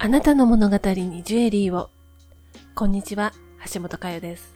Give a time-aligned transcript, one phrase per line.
[0.00, 1.90] あなたの物語にジュエリーを。
[2.76, 3.32] こんにちは、
[3.72, 4.54] 橋本佳代です。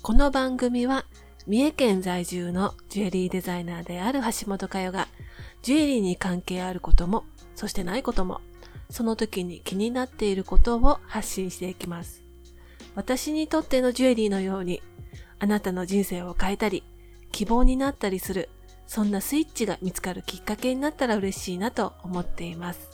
[0.00, 1.04] この番組は、
[1.46, 5.08] 三重県在住のジュエリーデザイナーである橋本佳代が、
[5.60, 8.40] ジュエリーに関係あることも、そしてないことも、
[8.88, 12.22] その時に気になっていることを発信していきます。
[12.94, 14.80] 私にとってのジュエリーのように、
[15.40, 16.84] あなたの人生を変えたり、
[17.32, 18.48] 希望になったりする、
[18.86, 22.93] そんなスイッチが見つかるきっかけになったら嬉しいなと思っています。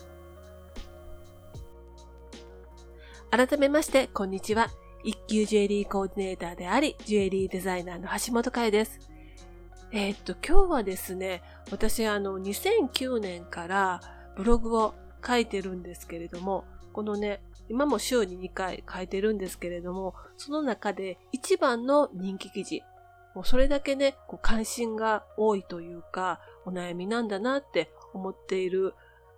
[3.30, 4.70] 改めまして、こんにちは。
[5.04, 8.98] 一級ジュエリーコーディネーターであり、ジュエリーデザイナーの橋本海です。
[9.92, 14.00] えー、っと、今日はですね、私あの、2009年から
[14.36, 14.94] ブログを
[15.24, 22.82] 書いてるんですけれども、このね、今も週に2回書いてるんですけれども、その中で一番の人気記事、
[23.36, 28.94] もうそれだけね、こう関心が多いというか、お悩みなんだなって思っている、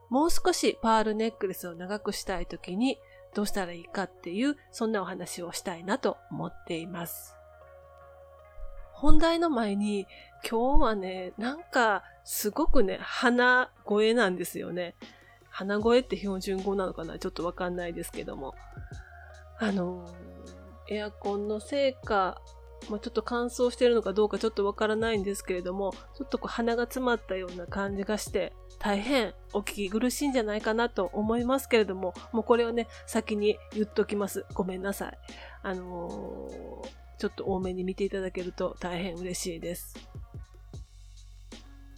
[0.09, 2.97] もう少しパールネックレスを長くしたい時に、
[3.35, 7.37] どうしたらいいかっていう、そんなお話をしたいなと思っています。
[8.93, 10.07] 本題の前に、
[10.49, 14.95] 今日はね、なんか、すごくね、鼻声なんですよね。
[15.49, 17.19] 鼻声って標準語なのかな？
[17.19, 18.55] ちょっとわかんないですけども。
[19.59, 20.09] あの
[20.89, 22.41] エアコンのせいか、
[22.91, 34.45] まあ、ちょっと乾燥してるのかどうかちょっとわからないんですけれども、ちょっとこう鼻が詰まったような感じがして、大変お聞き苦しいんじゃないかなと思いますけれども、もうこれをね、先に言っときます。
[34.55, 35.19] ごめんなさい。
[35.63, 39.95] あのー、ちょっと多めに見ていただけると大変嬉しいです。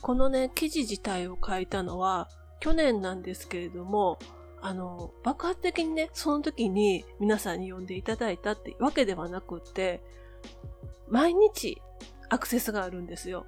[0.02, 2.28] このね、記事自体を書いたのは
[2.60, 4.18] 去年なんですけれども、
[4.60, 10.02] あの、爆発的にね、その時に皆さんに呼んでいただいたってわけではなくって、
[11.08, 11.80] 毎日
[12.28, 13.46] アクセスがあるんですよ。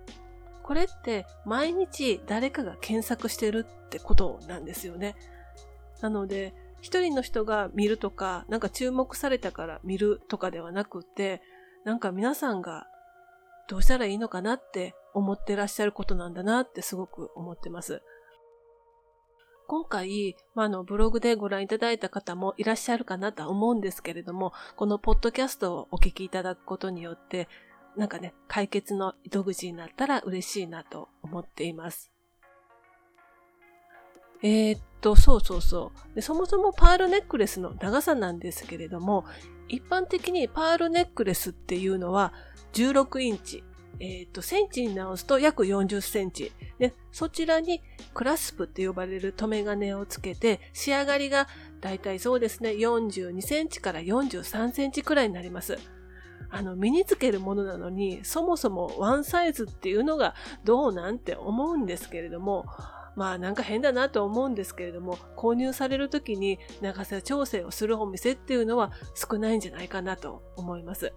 [0.67, 5.15] これって毎日誰かが検索してるってことなんですよね。
[6.01, 11.41] なので、一人の人が見るとか、なんか注目されたから見るとかではなくて、
[11.85, 12.87] なんか皆さんが
[13.69, 18.03] どうしたらいいのかなって思ってらっしゃることなんだなってすごく思ってます。
[19.69, 27.49] 今回、まあ、の、ブログでご覧いただいた方もいらっしゃるかなとは思うんですけれども、このポッドキャストをお聞きいただくことによって、
[27.97, 32.13] なんかね、解決の糸口になったら嬉しいなと思っています。
[34.43, 36.21] えー、っと、そうそうそうで。
[36.21, 39.25] そもそもパールネックレスの長さなんですけれども、
[39.69, 42.33] 一般的にパールネックレスっていうのは
[42.73, 43.65] 16インチ
[43.99, 46.53] えっと、センチに直すと約40センチ。
[46.79, 47.83] で、そちらに
[48.13, 51.49] クラスプって呼ばれる留め金をつけて、仕上がりが
[51.81, 55.79] だいたいそうですね、42センチから43センチくらいになります。
[56.51, 60.35] あの、身につけるものなのに、そもそもワンサイズっていうのが
[60.65, 62.67] どうなんて思うんですけれども、
[63.17, 71.13] まあなんか変だなと思うんですけれども、購入される時に長さ調整をするお店っていうのは少ないんじゃないかなと思います。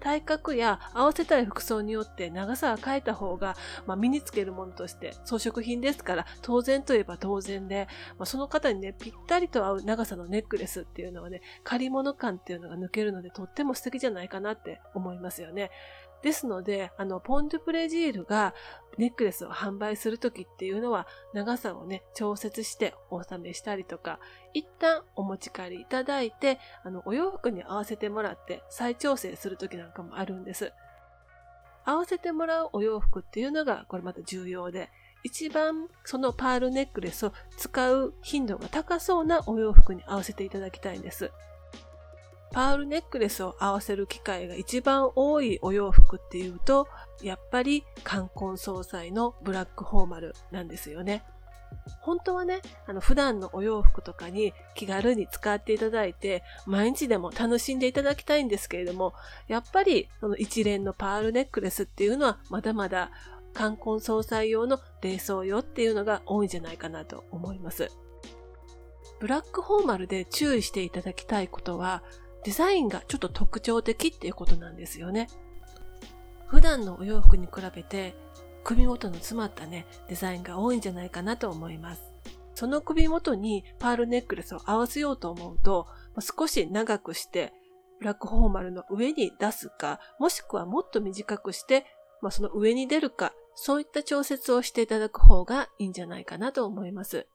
[0.00, 3.56] 体格や合わせたい服装によって長さは変えた方が、
[3.86, 7.86] まあ、身につけるものとして装飾品ですから当然といえば当然で、
[8.18, 15.70] まあ、その方にね、ぴったりと合う長さのネックレスっていうのはね、借り物感っていうのが抜けるのでとっても素敵じゃないかなって思いますよね。
[16.22, 18.54] ですので、あの、ポン・ドゥ・プレジールが
[18.98, 24.20] ネックレスを販売するときっていうのは、長さをね、調節してお納めしたりとか、
[24.52, 30.72] 一旦お持ち帰りいただいて、あの、お洋服に合わせてもらって再調整するときなんかもあるんです。
[31.84, 34.90] 合わせてもらうお洋服っていうのが、これまた重要で、
[35.22, 41.30] 一番そのパールネックレスを使う頻度が高そうなお洋服に合わせていただきたいんです。
[42.52, 46.88] パールネックレスを合わせる機会が一番多いお洋服っていうと、
[47.22, 51.24] やっぱり冠婚葬祭のブラックフォーマルなんですよね。
[52.00, 59.14] 本当はね、あの普段のお洋服とかに気軽に使っていただいて、毎日でも楽しんでいただきたいんですけれども、
[59.46, 63.10] やっぱりその一連のパールネックレスっていうのはまだまだ
[63.54, 67.90] 冠婚葬祭用の礼装用っていうのが多いんじゃないかなと思います。
[69.20, 72.02] ブラックフォーマルで注意していただきたいことは、
[72.44, 75.28] デザインがちょっと特徴的っていうことなんですよね。
[76.46, 78.14] 普段のお洋服に比べて
[78.64, 82.02] 首元の詰まったね、デザインが多いんじゃないかなと思います。
[82.54, 85.86] その首元にパールネックレスを合わせようと思うと、
[86.20, 87.52] 少し長くして、
[87.98, 91.86] ブラックフォーマルの上に出すか、もしくはもっと短くして、
[92.20, 97.26] まあ、その上に出るか、そういった調節をしていただく方がいいんじゃないかなと思います。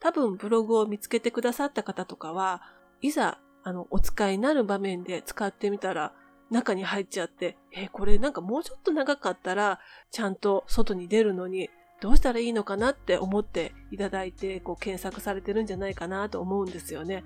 [0.00, 2.62] 多分ブログを見つけてくださった方とかは、
[3.02, 6.12] いざあの、お使いになる場面で使ってみたら、
[6.50, 9.80] 中に入っちゃって、えこれなんかもうちょっと長かったら、
[10.10, 11.70] ちゃんと外に出るのに、
[12.00, 17.24] どうしたらいいのかなって思っていただいて、こう検索されてるんじゃないかなと思うんですよね。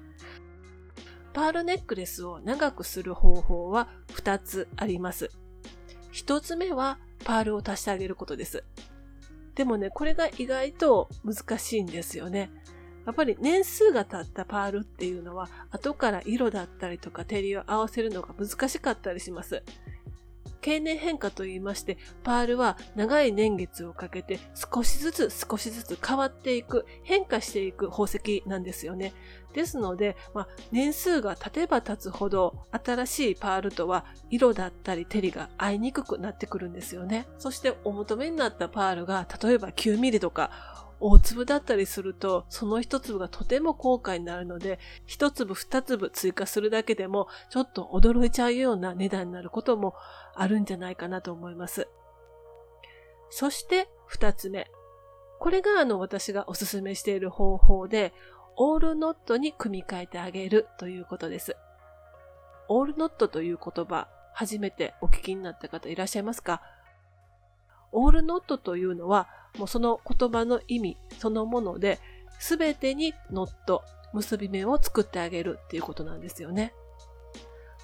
[1.33, 5.31] パールネックレスを長くする方法は2つあります。
[6.13, 8.65] 1つ目はパールを足してあげることです。
[9.55, 12.51] でもね、これが意外と難しいんですよね。
[13.09, 19.63] やっぱり年数が経ったパールっていうのは後から色だったりとか照りを合わせるのが難しかったりします。
[20.61, 29.15] 経年変化と言いまして、パールは長い年月をかけて少しずつ少しずつ変わっていく、変化していく宝石なんですよね。
[29.55, 37.27] ですので、まあ、年数が経てば経つほど新しいパールとは色だったり照りが合いにくくなってくるんですよね。
[37.39, 40.51] そしてお求めになったパールが例えば9ミリとか
[41.01, 49.95] 大粒だったりすると、その一粒がとても高価になるので、一粒二粒追加するだけでも、ちょっと驚いちゃうような値段になることも
[50.35, 51.89] あるんじゃないかなと思います。
[53.31, 54.71] そして二つ目。
[55.39, 58.13] これがあの私がおすすめしている方法で、
[58.57, 61.57] オールノットに組み替えてあげるということです。
[62.69, 66.61] オールノットという言葉、初めてお聞きになった方いらっしゃいますか？
[67.93, 71.99] オールノットというのは、もうその言葉の意味そのもので、
[72.39, 73.83] すべてにノット、
[74.13, 76.73] 結び目を作ってあげるっていうことなんですよね。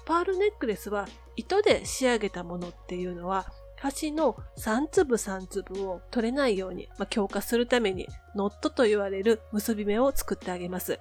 [0.05, 3.45] パールネックレスは糸で仕上げたものっていうのは、
[3.77, 10.99] 端の3粒3粒を取れないように、まあ、強化するためにノットと言われる結び目を作ってあげます。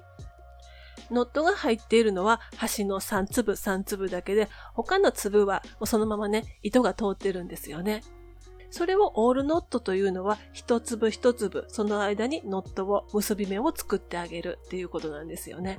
[1.11, 8.03] ノットが入っているのは端の3粒3粒だけで、他の粒はもうそのままね、糸が通ってるんですよね。
[8.75, 15.79] それをオールノットというのは一粒一粒その間にノットを結び目を作ってあげるっていうことなんですよね。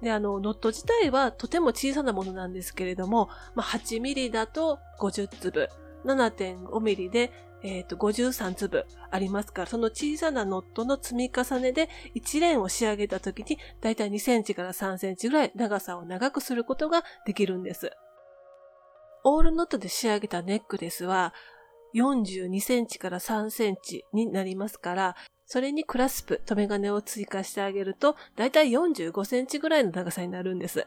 [0.00, 5.68] で、あの、ノット自体はとても小さなものなんですけれども、まあ、8ミリだと50粒、
[6.06, 7.30] 7.5ミリで、
[7.62, 17.90] え、ー、と、53粒ありますから、その小さなノットの積み重ねで1連を仕上げた時に、だいたい2センチから3センチぐらい長さを長くすることができるんです。
[19.24, 21.34] オールノットで仕上げたネックレスは
[21.94, 25.16] 42センチから3センチになりますから、
[25.46, 30.86] それにクラスプ、留め金を追加してあげると、だいたい45センチぐらいの長さになるんです。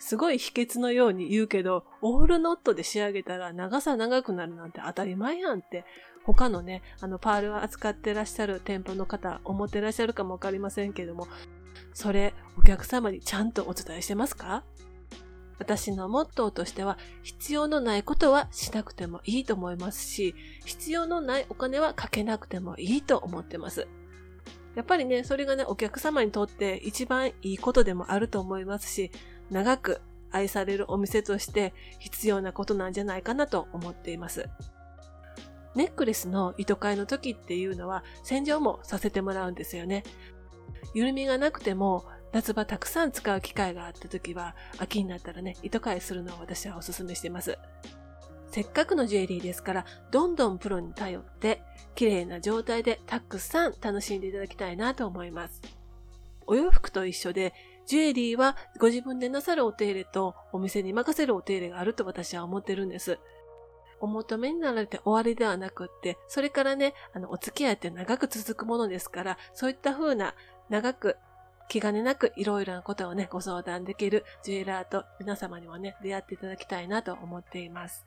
[0.00, 5.84] すごい秘訣のように言うけど、オールノットで仕上げたら長さ長くなるなんて当たり前やんって、
[6.24, 11.28] 他のね、あのパールを扱ってらっしゃる店舗の方、思ってらっしゃるかもわかりませんけども、
[11.92, 14.64] それお客様にちゃんとお伝えしてますか？
[15.58, 20.34] 私のモットーとしては、必要のないことはしなくてもいいと思いますし、
[20.64, 23.86] 必要のないお金はかけなくてもいいと思ってます。
[24.74, 29.12] やっぱりね、それがね、お客様にとって一番いいことでもあると思いますし、
[29.50, 34.48] 長く愛されるお店として必要なことなんじゃないかなと思っています。
[35.76, 40.02] ネックレスの糸換えの時っていうのは洗浄もさせてもらうんですよね。
[40.92, 42.04] 緩みがなくても
[42.34, 47.56] 夏場たくさん使う機会があった時は、秋になったらね、糸替えするのを私はお勧めしてます。
[48.50, 51.62] せっかくのジュエリーですから、どんどんプロに頼って、
[51.94, 55.62] 綺麗な状態でたくさん楽しんでいただきたいなと思います。
[56.48, 57.54] お洋服と一緒で、
[57.86, 63.20] ジュエリーはご自分でなさるお手入れとお店に任せるお手入れがあると私は思ってるんです。
[64.00, 70.34] お求めになられて終わりではなくって、それからね、あの、お付き合いって長く続くものですから、そういった風な
[70.68, 71.16] 長く
[71.68, 78.06] 気兼ねなくいろいろなことをね、ご相談できるジュエラーと皆様にもね、出会っていただきたいなと思っています。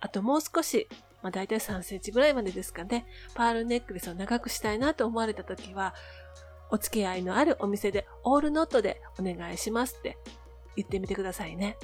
[0.00, 0.88] あともう少し、
[1.22, 5.94] まあ大体3センチぐらいまでですかね、パールネックレスを長くしたいなと思われた時は、
[6.70, 10.18] お付き合いのあるお店でオールノットでお願いしますって
[10.76, 11.76] 言ってみてくださいね。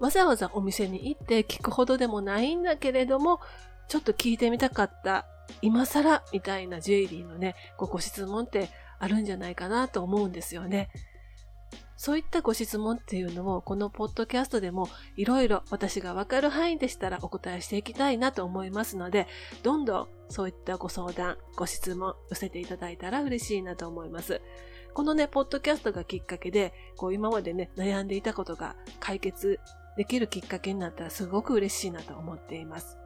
[0.00, 3.40] わざわざお店に行って聞くほどでもないんだけれども、
[3.88, 5.26] ちょっと聞いてみたかった
[5.60, 8.68] 今更みたいなジュエリーのね、ごご質問って
[9.02, 10.88] あるんじゃないかなと思うんですよね。
[11.96, 19.26] そういったご質問っていうのも、このポッドキャストでもいろいろ私がわかる範囲でしたらお答えしていきたいなと思いますので、
[19.64, 24.40] どんどんそういったご相談、ご質問寄せていただいたら嬉しいなと思います。
[24.94, 29.58] このね、ポッドキャストがきっかけで、こう今までね、悩んでいたことが解決
[29.96, 33.01] できるきっかけになったらすごく嬉しいなと思っています。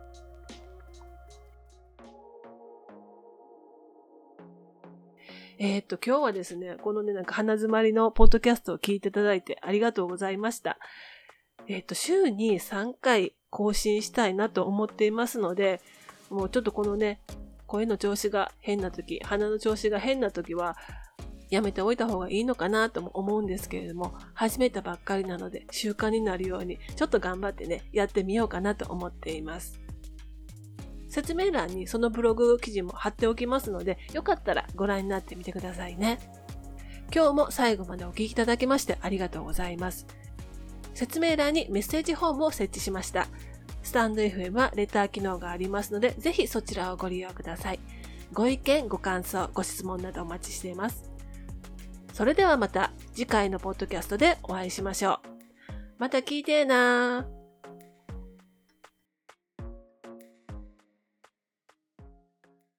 [5.58, 10.78] えー、っと、今日はですね、このね、なんか鼻詰まりのポッドキャストを聞いていただいてありがとうございました。
[11.66, 15.80] えー、っと、週に3回更新したいなと思っていますので、
[16.28, 17.22] もうちょっとこのね、
[17.66, 20.76] 声の調子が変な時、鼻の調子が変な時は、
[21.48, 29.85] やめておいた方がいいのかなとも思うんですけれども、始めたばっかりなので習慣になるように、ちょっと頑張ってね、やってみようかなと思っています。
[31.16, 36.18] 説明欄にそのブログ記事も貼っておきますので、よかったらご覧になってみてくださいね。
[37.10, 40.06] 今日も最後までお聴きいただきましてありがとうございます。
[40.92, 43.28] 説明欄にメッセージフォームを設置しました。
[43.82, 47.80] スタンド FM はレター機能がありますので、ぜひそちらをご利用ください。
[48.34, 51.10] ご意見、ご感想、ご質問などお待ちしています。
[52.12, 55.18] それではまた次回のポッドキャストでお会いしましょう。
[55.96, 57.45] また聞いてーなー。